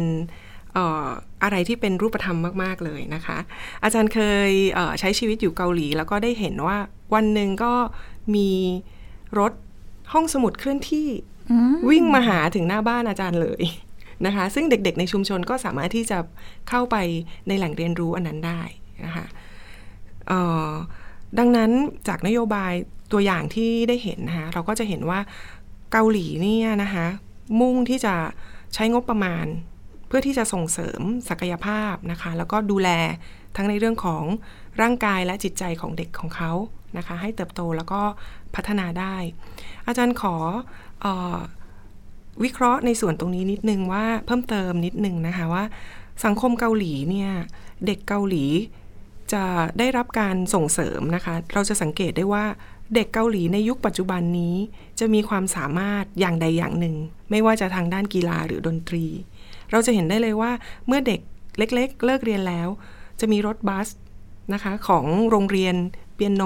[0.73, 1.07] เอ่อ
[1.43, 3.37] อะไรที่เป็นรูปธรรมมาก ๆ เลยนะคะ
[3.83, 6.77] อาจารย์เคยเอ่อใช้ชีวิตอยู่เกาหลี แล้วก็ได้เห็นว่า
[7.13, 7.73] วันหนึ่งก็
[8.35, 8.49] มี
[9.39, 9.51] รถ
[10.13, 11.09] ห้องสมุดเคลื่อนที่
[11.51, 13.63] อืมวิ่งมาหาถึงหน้าบ้านอาจารย์เลย
[14.25, 16.17] นะคะ ซึ่งเด็กๆในชุมชนก็สามารถที่จะ
[16.69, 16.95] เข้าไป
[17.47, 18.61] ในแหล่งเรียนรู้อันนั้นได้
[19.05, 19.25] นะคะ
[20.27, 20.39] เอ่
[20.69, 20.71] อ
[21.39, 21.71] ดังนั้น
[22.07, 22.73] จากนโยบาย
[23.11, 25.19] ตัวอย่างที่ได้เห็นนะคะเราก็จะเห็นว่า
[25.91, 27.07] เกาหลีเนี่ยนะคะ
[27.59, 28.15] มุ่งที่จะ
[28.73, 29.45] ใช้งบประมาณ
[30.07, 32.89] เพื่อที่จะส่งเสริมศักยภาพนะคะ แล้วก็ดูแล
[33.55, 34.23] ทั้งในเรื่องของ
[34.81, 36.51] ร่างกายและจิตใจของเด็กของเขา
[36.97, 38.01] นะคะ ให้เติบโตแล้วก็
[38.55, 39.15] พัฒนาได้
[39.87, 40.35] อาจารย์ขอ
[41.05, 41.07] อ
[42.43, 45.63] วิเคราะห์ในส่วนตรงนี้นิดนึงว่าเพิ่มเติมนิดนึงนะคะว่า
[46.25, 47.31] สังคมเกาหลีเนี่ย
[47.85, 48.45] เด็กเกาหลี
[49.33, 49.43] จะ
[49.79, 52.45] ได้รับการส่งเสริมนะคะ เราจะสังเกตได้ว่า
[52.93, 54.55] เด็กเกาหลีในยุคปัจจุบันนี้
[54.99, 56.95] จะมีความสามารถอย่างใดอย่างหนึ่ง
[57.31, 59.05] ไม่ว่าจะทางด้านกีฬาหรือดนตรี
[59.71, 60.51] เราจะเห็นได้เลยว่า
[60.87, 61.19] เมื่อเด็ก
[61.57, 62.67] เล็กๆเลิกเรียนแล้ว
[63.19, 63.87] จะมีรถบัส
[64.53, 65.75] นะคะของโรงเรียน
[66.15, 66.43] เปียโน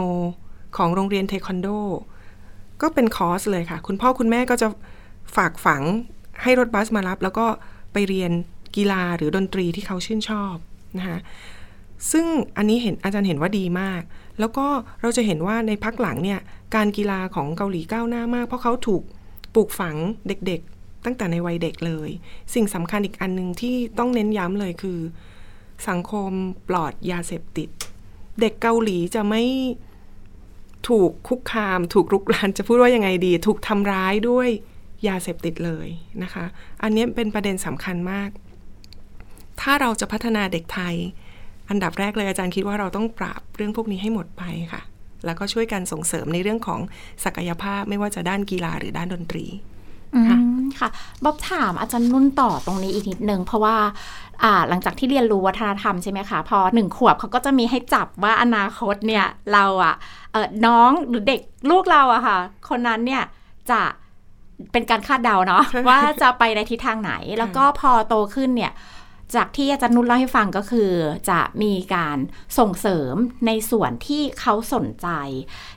[0.77, 1.67] ของโรงเรียนเทควันโด
[2.81, 4.67] ก็เป็นคอร์สเลยค่ะ คุณพ่อคุณแม่ก็จะ
[5.35, 5.83] ฝากฝัง
[6.43, 7.45] ให้รถบัสมารับ แล้วก็
[7.93, 8.31] ไปเรียน
[8.75, 10.55] กีฬาหรือดนตรีที่เขาชื่นชอบ
[10.97, 11.19] นะคะ
[12.11, 12.25] ซึ่ง
[12.57, 14.01] อันนี้เห็นอาจารย์เห็นว่าดีมาก
[14.39, 14.65] แล้วก็
[15.01, 16.39] เราจะเห็นว่าในพักหลังเนี่ย
[16.75, 19.03] การกีฬาของเกาหลีก้าวหน้ามาก เพราะเขาถูก
[19.55, 19.95] ปลูกฝัง
[20.27, 22.09] เด็กๆ ตั้งแต่ในวัยเด็กเลย
[22.53, 24.99] สิ่งสำคัญอีกอันหนึ่งที่ต้องเน้นย้ำเลยคือ
[25.89, 26.31] สังคม
[26.69, 27.69] ปลอดยาเสพติด
[28.41, 29.43] เด็กเกาหลีจะไม่
[30.89, 34.49] ถูกคุกคาม ถูกรุกรานจะพูดว่ายังไงดี ถูกทำร้ายด้วย
[35.07, 35.87] ยาเสพติดเลย
[36.23, 36.45] นะคะ
[36.83, 38.29] อันนี้เป็นประเด็นสำคัญมาก
[39.61, 40.95] ถ้าเราจะพัฒนาเด็กไทย
[41.69, 44.81] อันดับแรกเลยอาจารย์คิดว่าเราต้องปราบเรื่องพวกนี้ให้หมดไปค่ะ
[45.25, 46.79] แล้วก็ช่วยกันส่งเสริมในเรื่องของ
[47.23, 49.45] ศักยภาพไม่ว่าจะด้านกีฬาหรือด้านดนตรี
[50.15, 50.37] อืมค่ะ
[50.79, 50.89] ค่ะ
[51.23, 53.75] บ๊อบถามอาจารย์นุ่นต่อตรงนี้อีกนิดนึงเพราะว่า
[54.43, 59.95] อ่าหลังจากที่เรียนรู้วัฒนธรรมใช่ไหมคะพอหนึ่งขวบเขาก็จะมีให้จับว่าอนาคตเนี่ยเราอะ
[60.31, 62.37] เออน้องหรือเด็กลูกเราอะค่ะ
[62.69, 63.23] คนนั้นเนี่ย
[63.71, 63.81] จะ
[64.71, 68.71] เป็นการคาดเดาเนาะว่าจะไปในทิศทางไหน แล้วก็พอโตขึ้นเนี่ย
[69.35, 70.91] จากที่อาจารย์นุ่นเล่าให้ฟังก็คือ
[71.29, 72.17] จะมีการ
[72.57, 73.15] ส่งเสริม
[73.47, 75.07] ในส่วนที่เขาสนใจ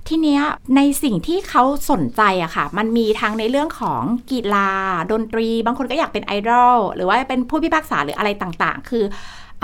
[0.08, 0.42] ทีเนี้ย
[0.76, 4.70] ในสิ่งที่เขาสนใจอะค่ะ มันมีทั้งในเรื่องของกีฬา
[5.12, 9.04] ดนตรี บางคนก็อยากเป็นไอดอลหรือว่าเป็นผู้พิพากษาหรืออะไรต่างๆ คือ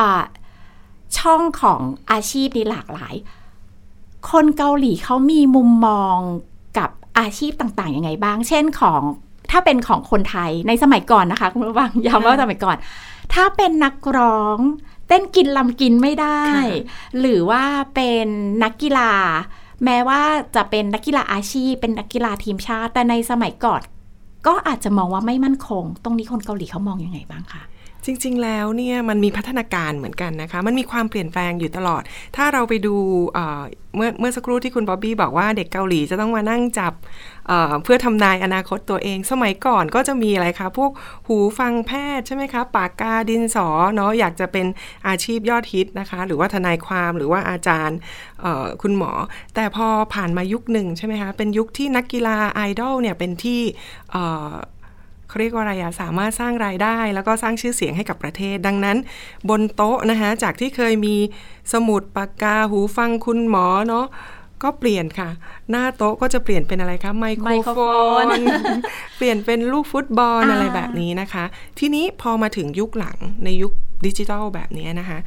[0.00, 0.02] อ
[1.18, 3.14] ช่องของอาชีพนี้หลากหลาย
[4.30, 6.16] คนเกาหลีเขามีมุมมอง
[6.78, 9.00] กับอาชีพต่างๆยังไงบ้าง เช่นของ
[9.50, 12.76] ถ้าเป็นของคนไทยในสมัยก่อนนะคะคุณผู้ฟังย้ำว่าสมัยก่อน
[13.34, 14.58] ถ้าเป็นนักร้อง
[15.08, 16.66] เต้นกินลำกินไม่ได้ค่ะ
[17.20, 17.62] หรือว่า
[17.94, 18.26] เป็น
[18.62, 19.12] นักกีฬา
[19.84, 20.20] แม้ว่า
[20.56, 23.80] จะเป็นนักกีฬาอาชีพ เป็นนักกีฬาทีมชาติ แต่ในสมัยก่อน
[24.46, 27.62] ก็อาจจะมองว่าไม่มั่นคง ตรงนี้คนเกาหลีเขามองยังไงบ้างคะ
[28.04, 32.02] จริง ๆ แล้วเนี่ยมันมีพัฒนาการเหมือนกันนะคะ มันมีความเปลี่ยนแปลงอยู่ตลอด
[32.36, 32.94] ถ้าเราไปดู
[33.32, 33.62] เอ่อ
[33.96, 36.92] เมื่อเมื่อสักครู่ที่คุณบ๊อบบี้บอกว่าเด็กเกาหลีจะต้องมานั่งจับ
[37.82, 40.90] เพื่อทำนายอนาคตตัวเอง สมัยก่อนก็จะมีอะไรคะพวก
[41.26, 44.66] หูฟังแพทย์ใช่ไหมคะปากกาดินสอเนาะอยากจะเป็น
[45.08, 47.98] อาชีพยอดฮิตนะคะ หรือว่าทนายความหรือว่าอาจารย์
[48.82, 49.12] คุณหมอ
[49.54, 53.60] แต่พอผ่านมายุคหนึ่งใช่ไหมคะเป็นยุคที่นักกีฬาไอดอลเนี่ยเป็นที่
[55.28, 58.96] เขาเรียกว่าอะไรอะสามารถสร้างรายได้ แล้วก็สร้างชื่อเสียงให้กับประเทศ ดังนั้น
[59.48, 61.16] บนโต๊ะนะคะจากที่เคยมี
[61.72, 64.06] สมุดปากกาหูฟังคุณหมอเนาะ
[64.62, 65.30] ก็เปลี่ยนค่ะ
[65.70, 67.80] หน้าโต๊ะก็จะเปลี่ยนเป็นอะไรคะไมโครไมโครโฟโฟ
[68.30, 68.42] นน
[69.16, 71.44] เปลี่ยนเป็นลูกฟุตบอลอ่าอะไรแบบนี้นะคะ
[71.78, 73.72] ทีนี้พอมาถึงยุคหลังในยุค
[74.06, 75.18] ดิจิทัลแบบนี้นะคะ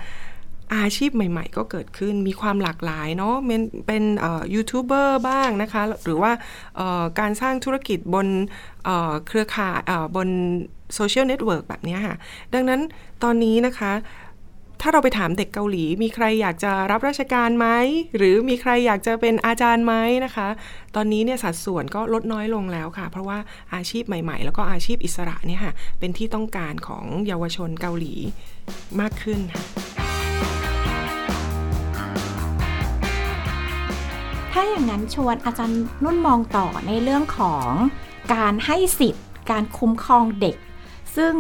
[0.75, 6.31] อาชีพใหม่ ๆ ก็เกิดขึ้นมีความหลากหลายเนาะเป็นเป็นเอ่อยูทูบเบอร์บ้างนะคะ หรือว่า
[6.77, 8.27] เอ่อการสร้างธุรกิจบน
[8.85, 10.29] เอ่อเครือข่ายเอ่อบน
[10.95, 12.15] social network แบบเนี้ยค่ะ
[12.53, 12.81] ดังนั้น
[13.23, 13.91] ตอนนี้นะคะ
[14.83, 17.67] ถ้าเราไปถามเด็กเกาหลี มีใครอยากจะรับราชการไหม
[18.17, 19.93] หรือมีใครอยากจะเป็นอาจารย์ไหม
[20.25, 20.47] นะคะ
[20.95, 23.37] ตอนนี้เนี่ยสัดส่วนก็ลดน้อยลงแล้วค่ะ เพราะว่า
[23.75, 28.13] อาชีพใหม่ ๆ แล้วก็อาชีพอิสระเนี่ยค่ะเป็นที่ต้องการของเยาวชนเกาหลี
[28.99, 29.63] มากขึ้นค่ะ
[34.51, 37.69] ถ้าอย่างนั้นชวนอาจารย์นุ่นมองต่อในเรื่องของ
[38.33, 40.55] การให้สิทธิ์ การคุ้มครองเด็ก
[41.17, 41.33] ซึ่ง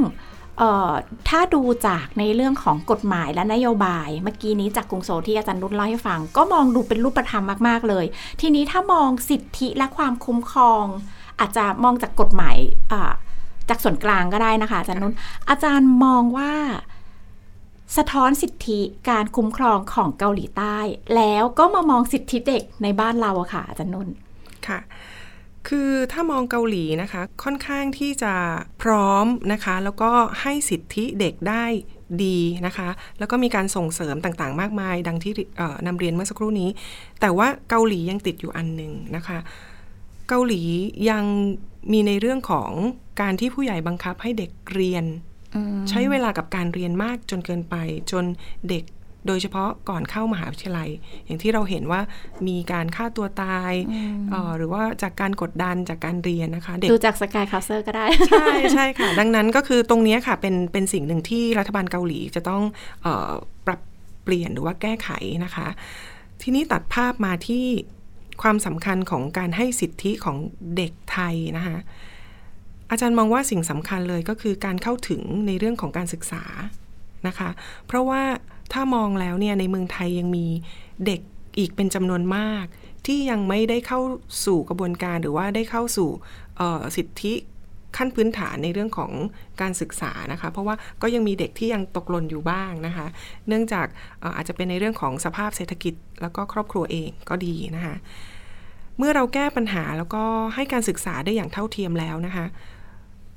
[1.29, 8.05] ถ้าดูจากในเรื่องของกฎหมายและนโยบาย เมื่อกี้นี้จากกรุงโซที่อาจารย์นุ่นเล่าให้ฟัง ก็มองดูเป็นรูปธรรมมาก ๆ เลย
[8.41, 10.85] ทีนี้ถ้ามองสิทธิและความคุ้มครอง
[11.39, 12.57] อาจจะมองจากกฎหมาย
[13.69, 15.15] จากส่วนกลางก็ได้นะคะ อาจารย์นุ่น
[15.49, 16.53] อาจารย์มองว่า
[17.97, 20.77] สะท้อนสิทธิการคุ้มครองของเกาหลีใต้
[21.15, 24.07] แล้วก็มามองสิทธิเด็กในบ้านเราอะค่ะอาจารย์นุ่น
[24.67, 24.79] ค่ะ
[25.67, 28.33] คือถ้ามองเกาหลีนะคะค่อนข้างที่จะ
[28.81, 31.65] พร้อมนะคะ แล้วก็ให้สิทธิเด็กได้
[32.23, 35.33] ดีนะคะ แล้วก็มีการส่งเสริมต่างๆ มากมาย ดังที่
[35.87, 36.69] นำเรียนเมื่อสักครู่นี้
[37.21, 39.39] แต่ว่าเกาหลียังติดอยู่อันหนึ่งนะคะ
[40.29, 40.61] เกาหลี
[41.09, 41.23] ยัง
[41.91, 42.71] มีในเรื่องของ
[43.21, 45.05] การที่ผู้ใหญ่บังคับให้เด็กเรียน
[45.89, 47.75] ใช้เวลากับการเรียนมากจนเกินไป
[48.11, 48.25] จน
[48.69, 48.83] เด็ก
[49.27, 50.89] โดยเฉพาะก่อนเข้ามหาวิทยาลัย
[51.25, 52.01] อย่างที่เราเห็นว่า
[52.47, 53.73] มีการฆ่าตัวตาย
[54.57, 62.61] หรือว่าจากการกดดันจากการเรียนนะคะ เด็กดูจาก Sky Castle ก็ได้ ใช่ใช่ค่ะ ดังนั้นก็คือตรงนี้ค่ะเป็นเป็นสิ่งหนึ่งที่รัฐบาลเกาหลีจะต้อง
[63.05, 63.31] ออ
[63.65, 63.79] ปรับ
[64.23, 65.09] เปลี่ยนหรือว่าแก้ไข
[65.45, 65.67] นะคะ
[66.41, 67.65] ทีนี้ตัดภาพมาที่
[68.41, 70.37] ความสำคัญของการให้สิทธิของ
[70.75, 71.77] เด็กไทยนะคะ
[72.91, 76.43] อาจารย์มองว่าสิ่งสำคัญเลยก็คือการเข้าถึงในเรื่องของการศึกษา
[77.27, 77.49] นะคะ
[77.87, 78.21] เพราะว่า
[78.73, 80.45] ถ้ามองแล้วเนี่ยในเมืองไทยยังมี
[81.05, 81.21] เด็ก
[81.57, 82.65] อีกเป็นจำนวนมาก
[83.05, 83.99] ที่ยังไม่ได้เข้า
[84.45, 86.09] สู่กระบวนการหรือว่าได้เข้าสู่
[86.97, 87.33] สิทธิ
[87.97, 89.11] ขั้นพื้นฐานในเรื่องของ
[89.61, 93.07] การศึกษานะคะ เพราะว่าก็ยังมีเด็กที่ยังตกหล่นอยู่บ้างนะคะ
[93.47, 93.87] เนื่องจาก
[94.35, 97.95] อาจจะเป็นในเรื่องของสภาพเศรษฐกิจ แล้วก็ครอบครัวเองก็ดีนะคะ
[98.97, 100.23] เมื่อเราแก้ปัญหาแล้วก็
[100.55, 102.45] ให้การศึกษาได้อย่างเท่าเทียมแล้วนะคะ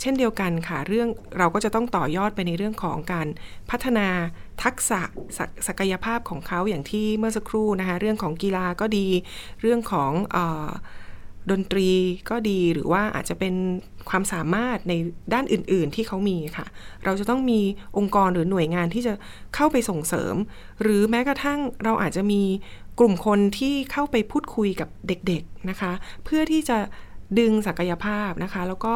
[0.01, 3.27] เช่นเดียวกันค่ะ เรื่องเราก็จะต้องต่อยอดไปในเรื่องของการ
[3.71, 4.09] พัฒนา
[4.65, 5.01] ทักษะ
[5.37, 9.07] ศศักยภาพของเขาอย่างที่เมื่อสักครู่นะคะเรื่องของกีฬาก็ดี
[9.61, 10.39] เรื่องของอ
[11.51, 11.91] ดนตรี
[12.31, 13.55] ก็ดีหรือว่าอาจจะเป็น
[14.09, 14.93] ความสามารถใน
[15.33, 16.67] ด้านอื่น ๆ ที่เขามีค่ะ
[17.05, 17.61] เราจะต้องมี
[17.99, 19.15] องค์กรหรือหน่วยงานที่จะ
[19.55, 20.35] เข้าไปส่งเสริม
[20.83, 22.43] หรือแม้กระทั่งเราอาจจะมี
[22.99, 25.93] กลุ่มคนที่เข้าไปพูดคุยกับเด็ก ๆ นะคะ
[26.25, 26.79] เพื่อที่จะ
[27.39, 28.95] ดึงศักยภาพนะคะ แล้วก็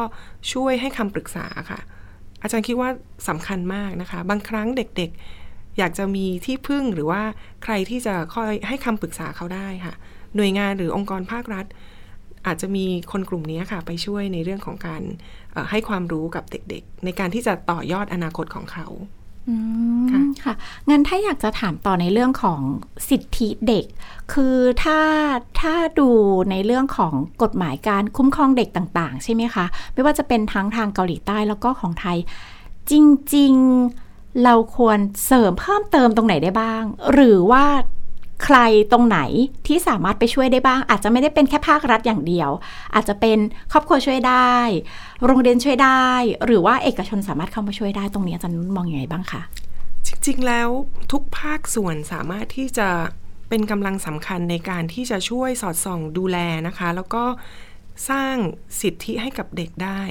[0.53, 1.79] ช่วยให้คำปรึกษาค่ะ
[2.41, 2.89] อาจารย์คิดว่า
[3.29, 7.21] สำคัญมากนะคะ บางครั้งเด็กๆ อยากจะมีที่พึ่งหรือว่า
[7.63, 9.93] ใครที่จะคอยให้คำปรึกษาเขาได้ค่ะ
[10.35, 11.65] หน่วยงานหรือองค์กรภาครัฐ
[12.47, 15.01] อาจจะมีคนกลุ่มนี้ค่ะ ไปช่วยในเรื่องของการ
[15.71, 18.87] ให้ความรู้กับเด็กๆ ในการที่จะต่อยอดอนาคตของเขา
[20.11, 20.53] ค่ะค่ะ
[20.89, 22.61] งั้นถ้าอยากจะถามต่อในเรื่องของ
[23.09, 23.85] สิทธิเด็ก
[24.33, 24.99] คือถ้า
[25.61, 26.09] ถ้าดู
[26.51, 32.17] ในเรื่องของกฎหมายการคุ้มครองเด็กต่าง ๆ ใช่ไหมคะ ไม่ว่าจะเป็นทั้งทางเกาหลีใต้แล้วก็ของไทย
[32.91, 32.93] จ
[33.35, 33.53] ริง
[33.97, 37.65] ๆ เราควรเสริมเพิ่มเติมตรงไหนได้บ้าง หรือว่า
[38.45, 38.57] ใคร
[38.91, 39.19] ตรงไหน
[39.67, 42.49] ที่สามารถไปช่วยได้บ้าง อาจจะไม่ได้เป็นแค่ภาครัฐอย่างเดียว
[42.95, 43.37] อาจจะเป็น
[43.71, 44.55] ครอบครัวช่วยได้
[45.25, 46.05] โรงเรียนช่วยได้
[46.45, 49.41] หรือว่าเอกชนสามารถเข้ามาช่วยได้ตรงนี้อาจารย์มองอยังไงบ้างคะ
[50.07, 50.69] จริงๆแล้ว
[51.11, 52.89] ทุกภาคส่วนสามารถที่จะ
[53.49, 57.23] เป็นกำลังสำคัญในการที่จะช่วยสอดส่องดูแลนะคะ แล้วก็
[58.09, 58.35] สร้าง
[58.81, 60.01] สิทธิให้กับเด็กได้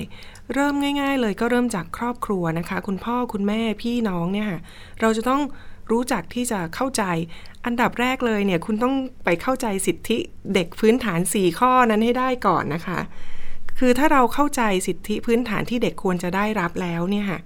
[0.53, 4.51] เริ่มง่าย ๆ เลยก็เริ่มจากครอบครัวนะคะ คุณพ่อคุณแม่พี่น้องเนี่ย
[5.01, 5.42] เราจะต้อง
[5.90, 7.03] รู้จักที่จะเข้าใจ
[7.64, 8.94] อันดับแรกเลยเนี่ยคุณต้อง
[9.25, 10.18] ไปเข้าใจสิทธิ
[10.55, 13.01] เด็กพื้นฐาน 4 ข้อนั้นให้ได้ก่อนนะคะ
[13.79, 17.41] คือถ้าเราเข้าใจสิทธิพื้นฐานที่เด็กควรจะได้รับแล้วเนี่ยค่ะ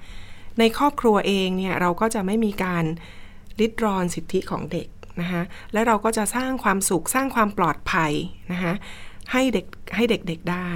[0.58, 2.84] ในครอบครัวเองเนี่ยเราก็จะไม่มีการ
[3.60, 4.88] ลิดรอนสิทธิของเด็ก
[5.20, 5.42] นะคะ
[5.72, 8.12] และเราก็จะสร้างความสุขสร้างความปลอดภัย
[8.52, 8.74] นะคะ
[9.32, 10.70] ให้เด็กให้เด็กๆได้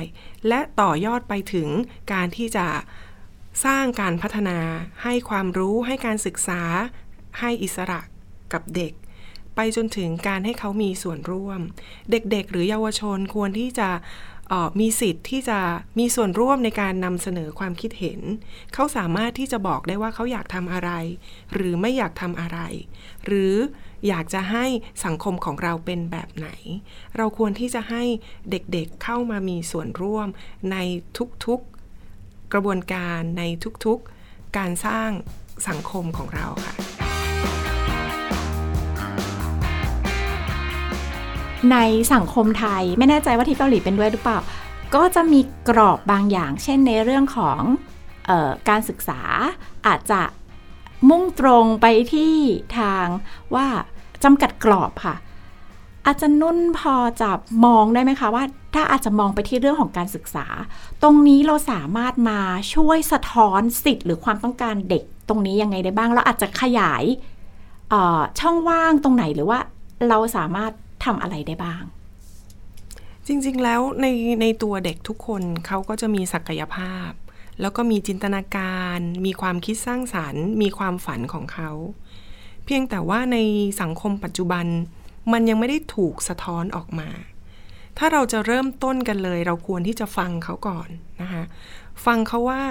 [0.48, 1.68] และต่อยอดไปถึง
[2.12, 2.66] การที่จะ
[3.64, 4.58] สร้างการพัฒนา
[5.02, 6.62] ให้ความรู้ให้การศึกษา
[7.38, 8.00] ให้อิสระ
[8.52, 8.92] กับเด็ก
[9.54, 11.60] ไปจนถึงการให้เขามีส่วนร่วม
[12.10, 13.88] เด็กๆ หรือเยาวชนควรที่จะ
[14.80, 15.58] มีสิทธิ์ที่จะ
[15.98, 18.20] มีส่วนร่วมในการนำเสนอความคิดเห็น
[18.74, 20.90] เขาสามารถที่จะบอกได้ว่าเขาอยากทำอะไร
[21.54, 22.58] หรือไม่อยากทำอะไร
[23.26, 23.54] หรือ
[24.08, 24.66] อยากจะให้
[25.04, 26.48] สังคมของเราเป็นแบบไหน
[27.16, 28.02] เราควรที่จะให้
[28.50, 30.28] เด็กๆเเข้ามามีส่วนร่วม
[30.70, 30.76] ใน
[31.46, 33.42] ทุกๆกระบวนการใน
[33.86, 35.10] ทุกๆการสร้าง
[35.68, 37.05] สังคมของเราค่ะ
[41.72, 41.76] ใน
[42.14, 44.38] สังคมไทยไม่แน่ใจว่าที่เกาหลีเป็นด้วยหรือเปล่า
[44.94, 47.60] ก็จะมีกรอบบางอย่าง เช่นในเรื่องของ
[48.28, 49.20] ออการศึกษา
[49.86, 50.20] อาจจะ
[51.08, 52.34] มุ่งตรงไปที่
[52.78, 53.06] ทาง
[53.54, 53.66] ว่า
[54.24, 55.16] จำกัดกรอบค่ะ
[56.06, 57.30] อาจารย์นุ่นพอจะ
[57.64, 60.46] มองได้ไหมคะว่า ถ้าอาจจะมองไปที่เรื่องของการศึกษา
[61.02, 62.40] ตรงนี้เราสามารถมา
[62.74, 67.04] ช่วยสะท้อนสิทธิ์หรือความต้องการเด็กตรงนี้ยังไงได้บ้างเราอาจจะขยาย
[68.40, 69.58] ช่องว่างตรงไหนหรือว่า
[70.08, 70.72] เราสามารถ
[71.06, 71.82] ทำอะไรได้บ้าง
[73.26, 74.06] จริงๆแล้วใน
[74.40, 77.10] ในตัวเด็กทุกคนเขาก็จะมีศักยภาพ
[77.60, 81.70] แล้วก็มีจินตนาการ มีความคิดสร้างสารรค์ มีความฝันของเขา
[82.64, 83.38] เพียงแต่ว่าใน
[83.80, 84.66] สังคมปัจจุบัน
[85.32, 87.10] มันยังไม่ได้ถูกสะท้อนออกมา
[87.98, 90.88] ถ้าเราจะเริ่มต้นกันเลย เราควรที่จะฟังเขาก่อน
[91.22, 91.44] นะคะ
[92.06, 92.62] ฟังเขาว่า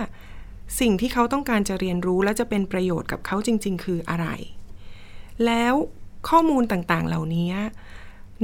[0.80, 4.28] สิ่งที่เขาต้องการจะเรียนรู้และจะเป็นประโยชน์กับเขาจริง ๆ คืออะไร
[5.46, 5.74] แล้ว
[6.30, 7.52] ข้อมูลต่างๆ เหล่านี้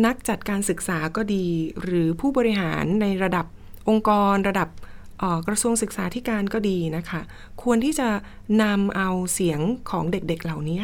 [0.05, 1.45] นักจัดการศึกษาก็ดี
[1.81, 3.45] หรือผู้บริหารในระดับ
[3.89, 4.69] องค์กรระดับ
[5.47, 7.21] กระทรวงศึกษาธิการก็ดีนะคะ
[7.63, 8.09] ควรที่จะ
[8.63, 10.81] นำเอาเสียงของเด็กๆเหล่านี้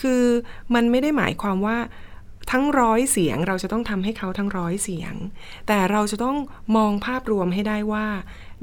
[0.00, 0.24] คือ
[0.74, 1.78] มันไม่ได้หมายความว่า
[2.50, 5.14] ทั้งร้อยเสียงเราจะต้องทำให้เขาทั้งร้อยเสียง
[5.66, 6.36] แต่เราจะต้อง
[6.76, 8.06] มองภาพรวมให้ได้ว่า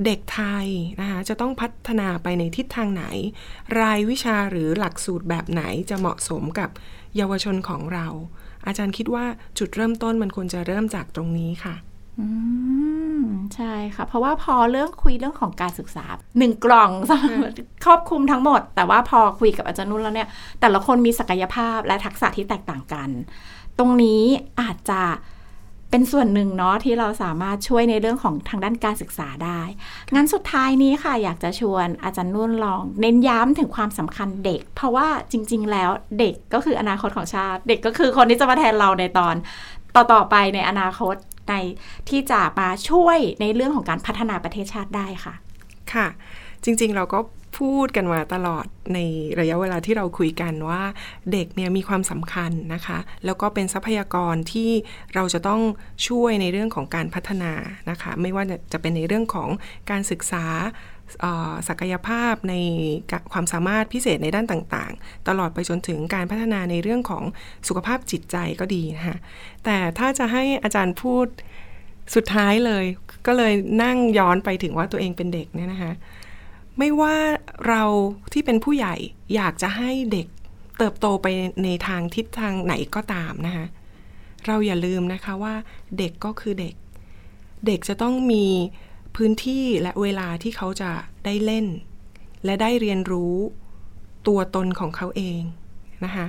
[0.05, 0.67] เด็กไทย
[1.01, 3.03] นะคะจะต้องพัฒนาไปในทิศทางไหน
[3.79, 6.69] รายวิชาหรือหลักสูตรแบบไหนจะเหมาะสมกับ
[7.15, 8.07] เยาวชนของเรา
[8.67, 9.25] อาจารย์คิดว่า
[9.57, 11.75] จุดเริ่มต้นมันควรจะเริ่มจากตรงนี้ค่ะ
[12.19, 12.27] อื
[13.21, 13.23] ม
[13.55, 16.05] ใช่ค่ะ เพราะว่าพอเรื่องคุยเรื่องของการศึกษา
[16.37, 16.91] หนึ่งกล่อง
[17.85, 20.29] ครอบคลุมทั้งหมด แต่ว่าพอคุยกับอาจารย์นุ่นแล้วเนี่ย
[20.61, 23.09] แต่ละคนมีศักยภาพและทักษะที่แตกต่างกัน
[23.79, 24.23] ตรงนี้
[24.61, 25.01] อาจจะ
[25.91, 29.61] เป็นส่วนหนึ่งเนาะที่เราสามารถช่วยในเรื่องของทางด้านการศึกษาได้
[30.15, 39.35] งั้นสุดท้ายนี้ค่ะ อยากจะชวนอาจารย์นุ่นลอง เน้นย้ำถึงความสำคัญเด็ก เพราะว่าจริง ๆ แล้วเด็กก็คืออนาคตของชาติ เด็กก็คือคนที่จะมาแทนเราในตอน
[39.95, 41.15] ต่อๆไปในอนาคต
[41.49, 41.53] ใน
[42.09, 45.33] ที่จะมาช่วยในเรื่องของการพัฒนาประเทศชาติได้ค่ะ
[45.93, 46.07] ค่ะ
[46.63, 47.19] จริง ๆ เราก็
[47.59, 48.99] พูดกันมาตลอดใน
[49.39, 50.83] ระยะเวลาที่เราคุยกันว่า
[51.31, 54.71] เด็กเนี่ยมีความสำคัญนะคะ แล้วก็เป็นทรัพยากรที่
[55.15, 55.61] เราจะต้อง
[56.07, 57.53] ช่วยในเรื่องของการพัฒนา
[57.89, 58.43] นะคะ ไม่ว่า
[58.73, 59.49] จะเป็นในเรื่องของ
[59.89, 60.45] การศึกษา
[61.67, 62.55] ศักยภาพใน
[63.33, 67.23] ความสามารถพิเศษในด้านต่างๆ ตลอดไปจนถึงการพัฒนาในเรื่องของ
[67.67, 69.17] สุขภาพจิตใจก็ดีนะคะ
[69.65, 71.27] แต่ถ้าจะให้อาจารย์พูด
[72.15, 72.85] สุดท้ายเลย
[73.27, 75.93] ก็เลยนั่งย้อนไปถึงว่าตัวเองเป็นเด็กเนี่ยนะคะ
[76.77, 77.15] ไม่ว่า
[77.67, 77.83] เรา
[78.33, 78.95] ที่เป็นผู้ใหญ่
[79.35, 80.27] อยากจะให้เด็ก
[80.77, 81.27] เติบโตไป
[81.63, 83.65] ในทางทิศทางไหนก็ตามนะคะ
[84.47, 85.55] เราอย่าลืมนะคะว่า
[85.97, 86.75] เด็กก็คือเด็ก
[87.67, 88.45] เด็กจะต้องมี
[89.15, 90.91] พื้นที่และเวลาที่เขาจะ
[91.25, 91.65] ได้เล่น
[92.45, 93.35] และได้เรียนรู้
[94.27, 95.41] ตัวตนของเขาเอง
[96.05, 96.25] นะคะ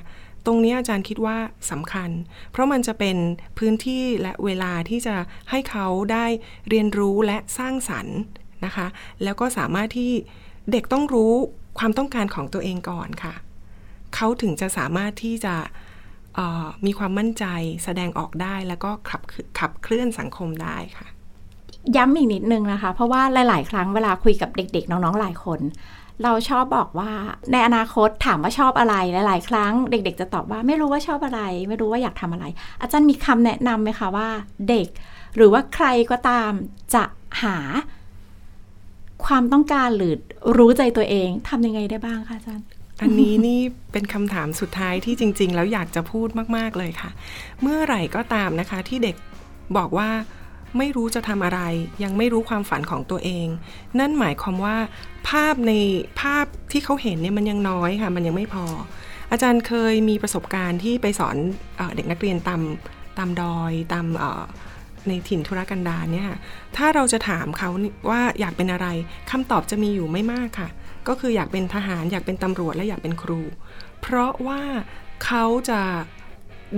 [0.47, 1.37] ตรงนี้อาจารย์คิดว่า
[1.71, 2.11] สำคัญ
[2.51, 3.17] เพราะมันจะเป็น
[3.59, 5.17] พื้นที่และเวลาที่จะ
[5.51, 6.27] ให้เขาได้
[6.69, 8.19] เรียนรู้และสร้างสรรค์
[8.65, 8.87] นะคะ
[9.25, 10.13] แล้วก็สามารถที่
[10.73, 11.33] เด็กต้องรู้
[11.79, 13.35] ความต้องการของตัวเองก่อนค่ะ
[14.15, 15.55] เขาถึงจะสามารถที่จะ
[16.87, 17.45] มีความมั่นใจ
[17.85, 19.23] แสดงออกได้แล้วก็ขับ
[19.59, 21.07] ขับเคลื่อนสังคมได้ค่ะ
[21.97, 25.61] ย้ำอีกนิดนึงนะคะ เพราะว่าหลาย ๆ ครั้งเวลาคุยกับเด็ก ๆ น้อง ๆ หลายคน
[26.23, 27.11] เราชอบบอกว่า
[27.53, 28.95] ในอนาคตถามว่าชอบอะไร
[29.27, 32.45] หลาย ๆ ครั้ง เด็ก ๆ จะตอบว่าไม่รู้ว่าชอบอะไร ไม่รู้ว่าอยากทำอะไร
[32.81, 34.29] อาจารย์มีคำแนะนำไหมคะว่า
[34.69, 34.89] เด็ก
[35.37, 36.51] หรือว่าใครก็ตาม
[36.95, 37.05] จะ
[37.43, 37.57] หา
[39.25, 40.15] ความต้องการหรือ
[40.57, 42.67] รู้ใจตัวเองทำยังไงได้บ้างคะอาจารย์
[43.03, 43.61] อันนี้นี่
[43.93, 47.11] เป็นคำถามสุดท้ายที่จริง ๆ แล้วอยากจะพูดมากๆเลยค่ะ
[47.63, 49.17] เมื่อไหร่ก็ตามนะคะที่เด็ก
[49.77, 50.11] บอกว่า
[50.79, 51.61] ไม่รู้จะทำอะไร
[52.03, 53.47] ยังไม่รู้ความฝันของตัวเอง
[53.99, 54.77] นั่นหมายความว่า
[55.29, 55.73] ภาพใน
[56.21, 58.67] ภาพที่เขาเห็นเนี่ยมันยังน้อยค่ะ มันยังไม่พอ
[59.31, 61.37] อาจารย์เคยมีประสบการณ์ที่ไปสอน
[61.77, 62.63] เอเด็กนักเรียนตาม
[63.19, 64.07] ตามดอยตาม
[65.09, 66.31] ในถิ่นธุรกันดารเนี่ย
[66.77, 67.71] ถ้าเราจะถามเขา
[68.11, 68.87] ว่าอยากเป็นอะไร
[69.31, 70.69] คำตอบจะมีอยู่ไม่มากค่ะ
[71.09, 73.41] ก็คืออยากเป็นทหาร อยากเป็นตำรวจและอยากเป็นครู
[74.03, 74.63] เพราะว่า
[75.25, 75.83] เขาจะ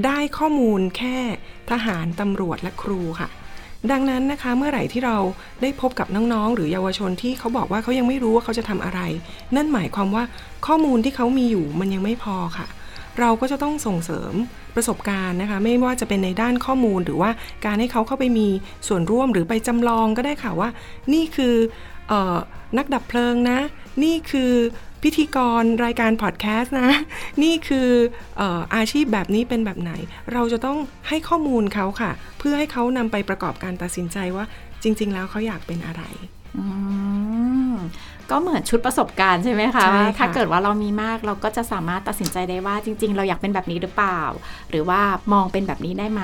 [0.06, 1.16] ได้ข้อมูลแค่
[1.70, 3.28] ทหารตำรวจและครูค่ะ
[3.90, 5.16] ดังนั้นนะคะเมื่อไหร่ที่เรา
[5.62, 9.00] ได้พบกับน้องๆ หรือเยาวชนที่เขาบอกว่าเขายังไม่รู้ว่าเขาจะทำอะไร
[9.56, 10.24] นั่นหมายความว่า
[10.66, 14.32] ข้อมูลที่เขามีอยู่มันยังไม่พอค่ะเเราก็จะต้องส่งเสริม
[14.76, 17.30] ประสบการณ์นะคะ ไม่ว่าจะเป็นในด้านข้อมูลหรือว่า
[17.64, 18.48] การให้เขาเข้าไปมี
[18.88, 20.68] ส่วนร่วมหรือไปจำลองก็ได้ค่ะว่า
[21.12, 21.54] นี่คือ
[22.10, 22.38] ออ
[22.78, 23.58] นักดับเพลิงนะ
[24.04, 24.52] นี่คือ
[25.02, 26.90] พิธีกรรายการพอดแคสต์นะ
[27.42, 27.88] นี่คือ
[28.40, 28.42] อ
[28.74, 29.92] อาชีพแบบนี้เป็นแบบไหน
[30.32, 30.78] เราจะต้อง
[31.08, 34.44] ให้ข้อมูลเขาค่ะ เพื่อให้เขานำไปประกอบการตัดสินใจว่า
[34.82, 36.02] จริง ๆ แล้วเขาอยากเป็นอะไร
[38.30, 39.86] ก็เหมือนชุดประสบการณ์ใช่ไหมคะ
[40.18, 44.20] ถ้าเกิดว่าเรามีมากเราก็จะสามารถตัดสินใจได้ว่าจริง ๆ เราอยากเป็นแบบนี้หรือเปล่า
[44.70, 45.00] หรือว่า
[45.32, 46.22] มองเป็นแบบนี้ได้ไหม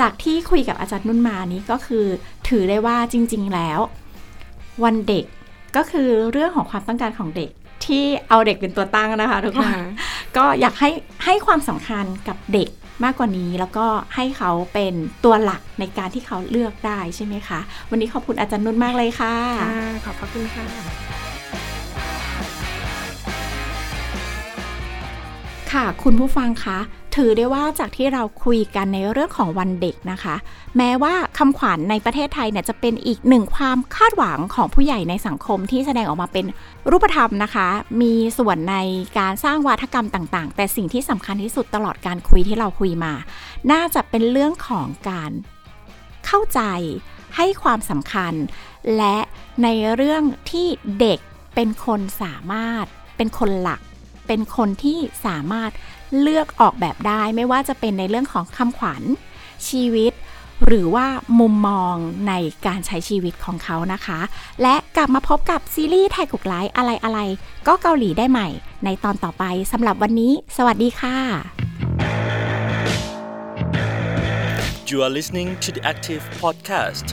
[0.00, 2.06] จากที่คุยกับอาจารย์นุ่นมานี้ก็คือ
[2.48, 3.80] ถือได้ว่าจริง ๆ แล้ว
[4.84, 5.24] วันเด็ก
[5.76, 7.50] ก็คือเรื่องของความต้องการของเด็ก
[7.84, 9.86] ที่เอาเด็กเป็นตัวตั้งนะคะทุกคนค่ะ
[10.36, 10.90] ก็อยากให้
[11.24, 12.68] ให้ความสำคัญกับเด็ก
[13.04, 20.66] มากกว่านี้แล้วก็ให้เขาเป็นตัวหลักในการที่เขาเลือกได้ใช่ไหมคะ วันนี้ขอบคุณอาจารย์นุ่นมากเลยค่ะค่ะขอบพระคุณค่ะ
[25.72, 26.78] ค่ะคุณผู้ฟังคะ
[27.16, 30.34] ถือได้ว่าจากที่เราคุยกันในเรื่องของวันเด็กนะคะ
[30.76, 36.46] แม้ว่าคำขวัญในประเทศไทยเนี่ยจะเป็นอีกหนึ่งความคาดหวังของผู้ใหญ่ในสังคมที่แสดงออกมาเป็น
[36.90, 37.68] รูปธรรมนะคะ
[38.00, 38.76] มีส่วนใน
[39.18, 43.12] การสร้างวาทกรรมต่าง ๆ แต่สิ่งที่สำคัญที่สุดตลอดการคุยที่เราคุยมา
[43.72, 45.30] น่าจะเป็นเรื่องของการ
[46.26, 46.60] เข้าใจ
[47.36, 48.34] ให้ความสำคัญ
[48.96, 49.16] และ
[49.62, 50.66] ในเรื่องที่
[51.00, 51.18] เด็ก
[51.54, 52.84] เป็นคนสามารถ
[53.16, 53.80] เป็นคนหลัก
[54.28, 55.70] เป็นคนที่สามารถ
[56.20, 59.02] เลือกออกแบบได้ไม่ว่าจะเป็นในเรื่องของคำขวัญ
[59.68, 60.12] ชีวิต
[60.66, 61.06] หรือว่า
[61.40, 61.94] มุมมอง
[62.28, 62.32] ใน
[62.66, 64.20] การใช้ชีวิตของเขานะคะ
[64.62, 68.48] และกลับมาพบกับซีรีส์ไทยกุกไลฟ์อะไรอะไรๆก็เกาหลีได้ใหม่
[68.84, 71.16] ในตอนต่อไปสำหรับวันนี้ สวัสดีค่ะ
[74.90, 77.06] You are listening to the Active Podcast.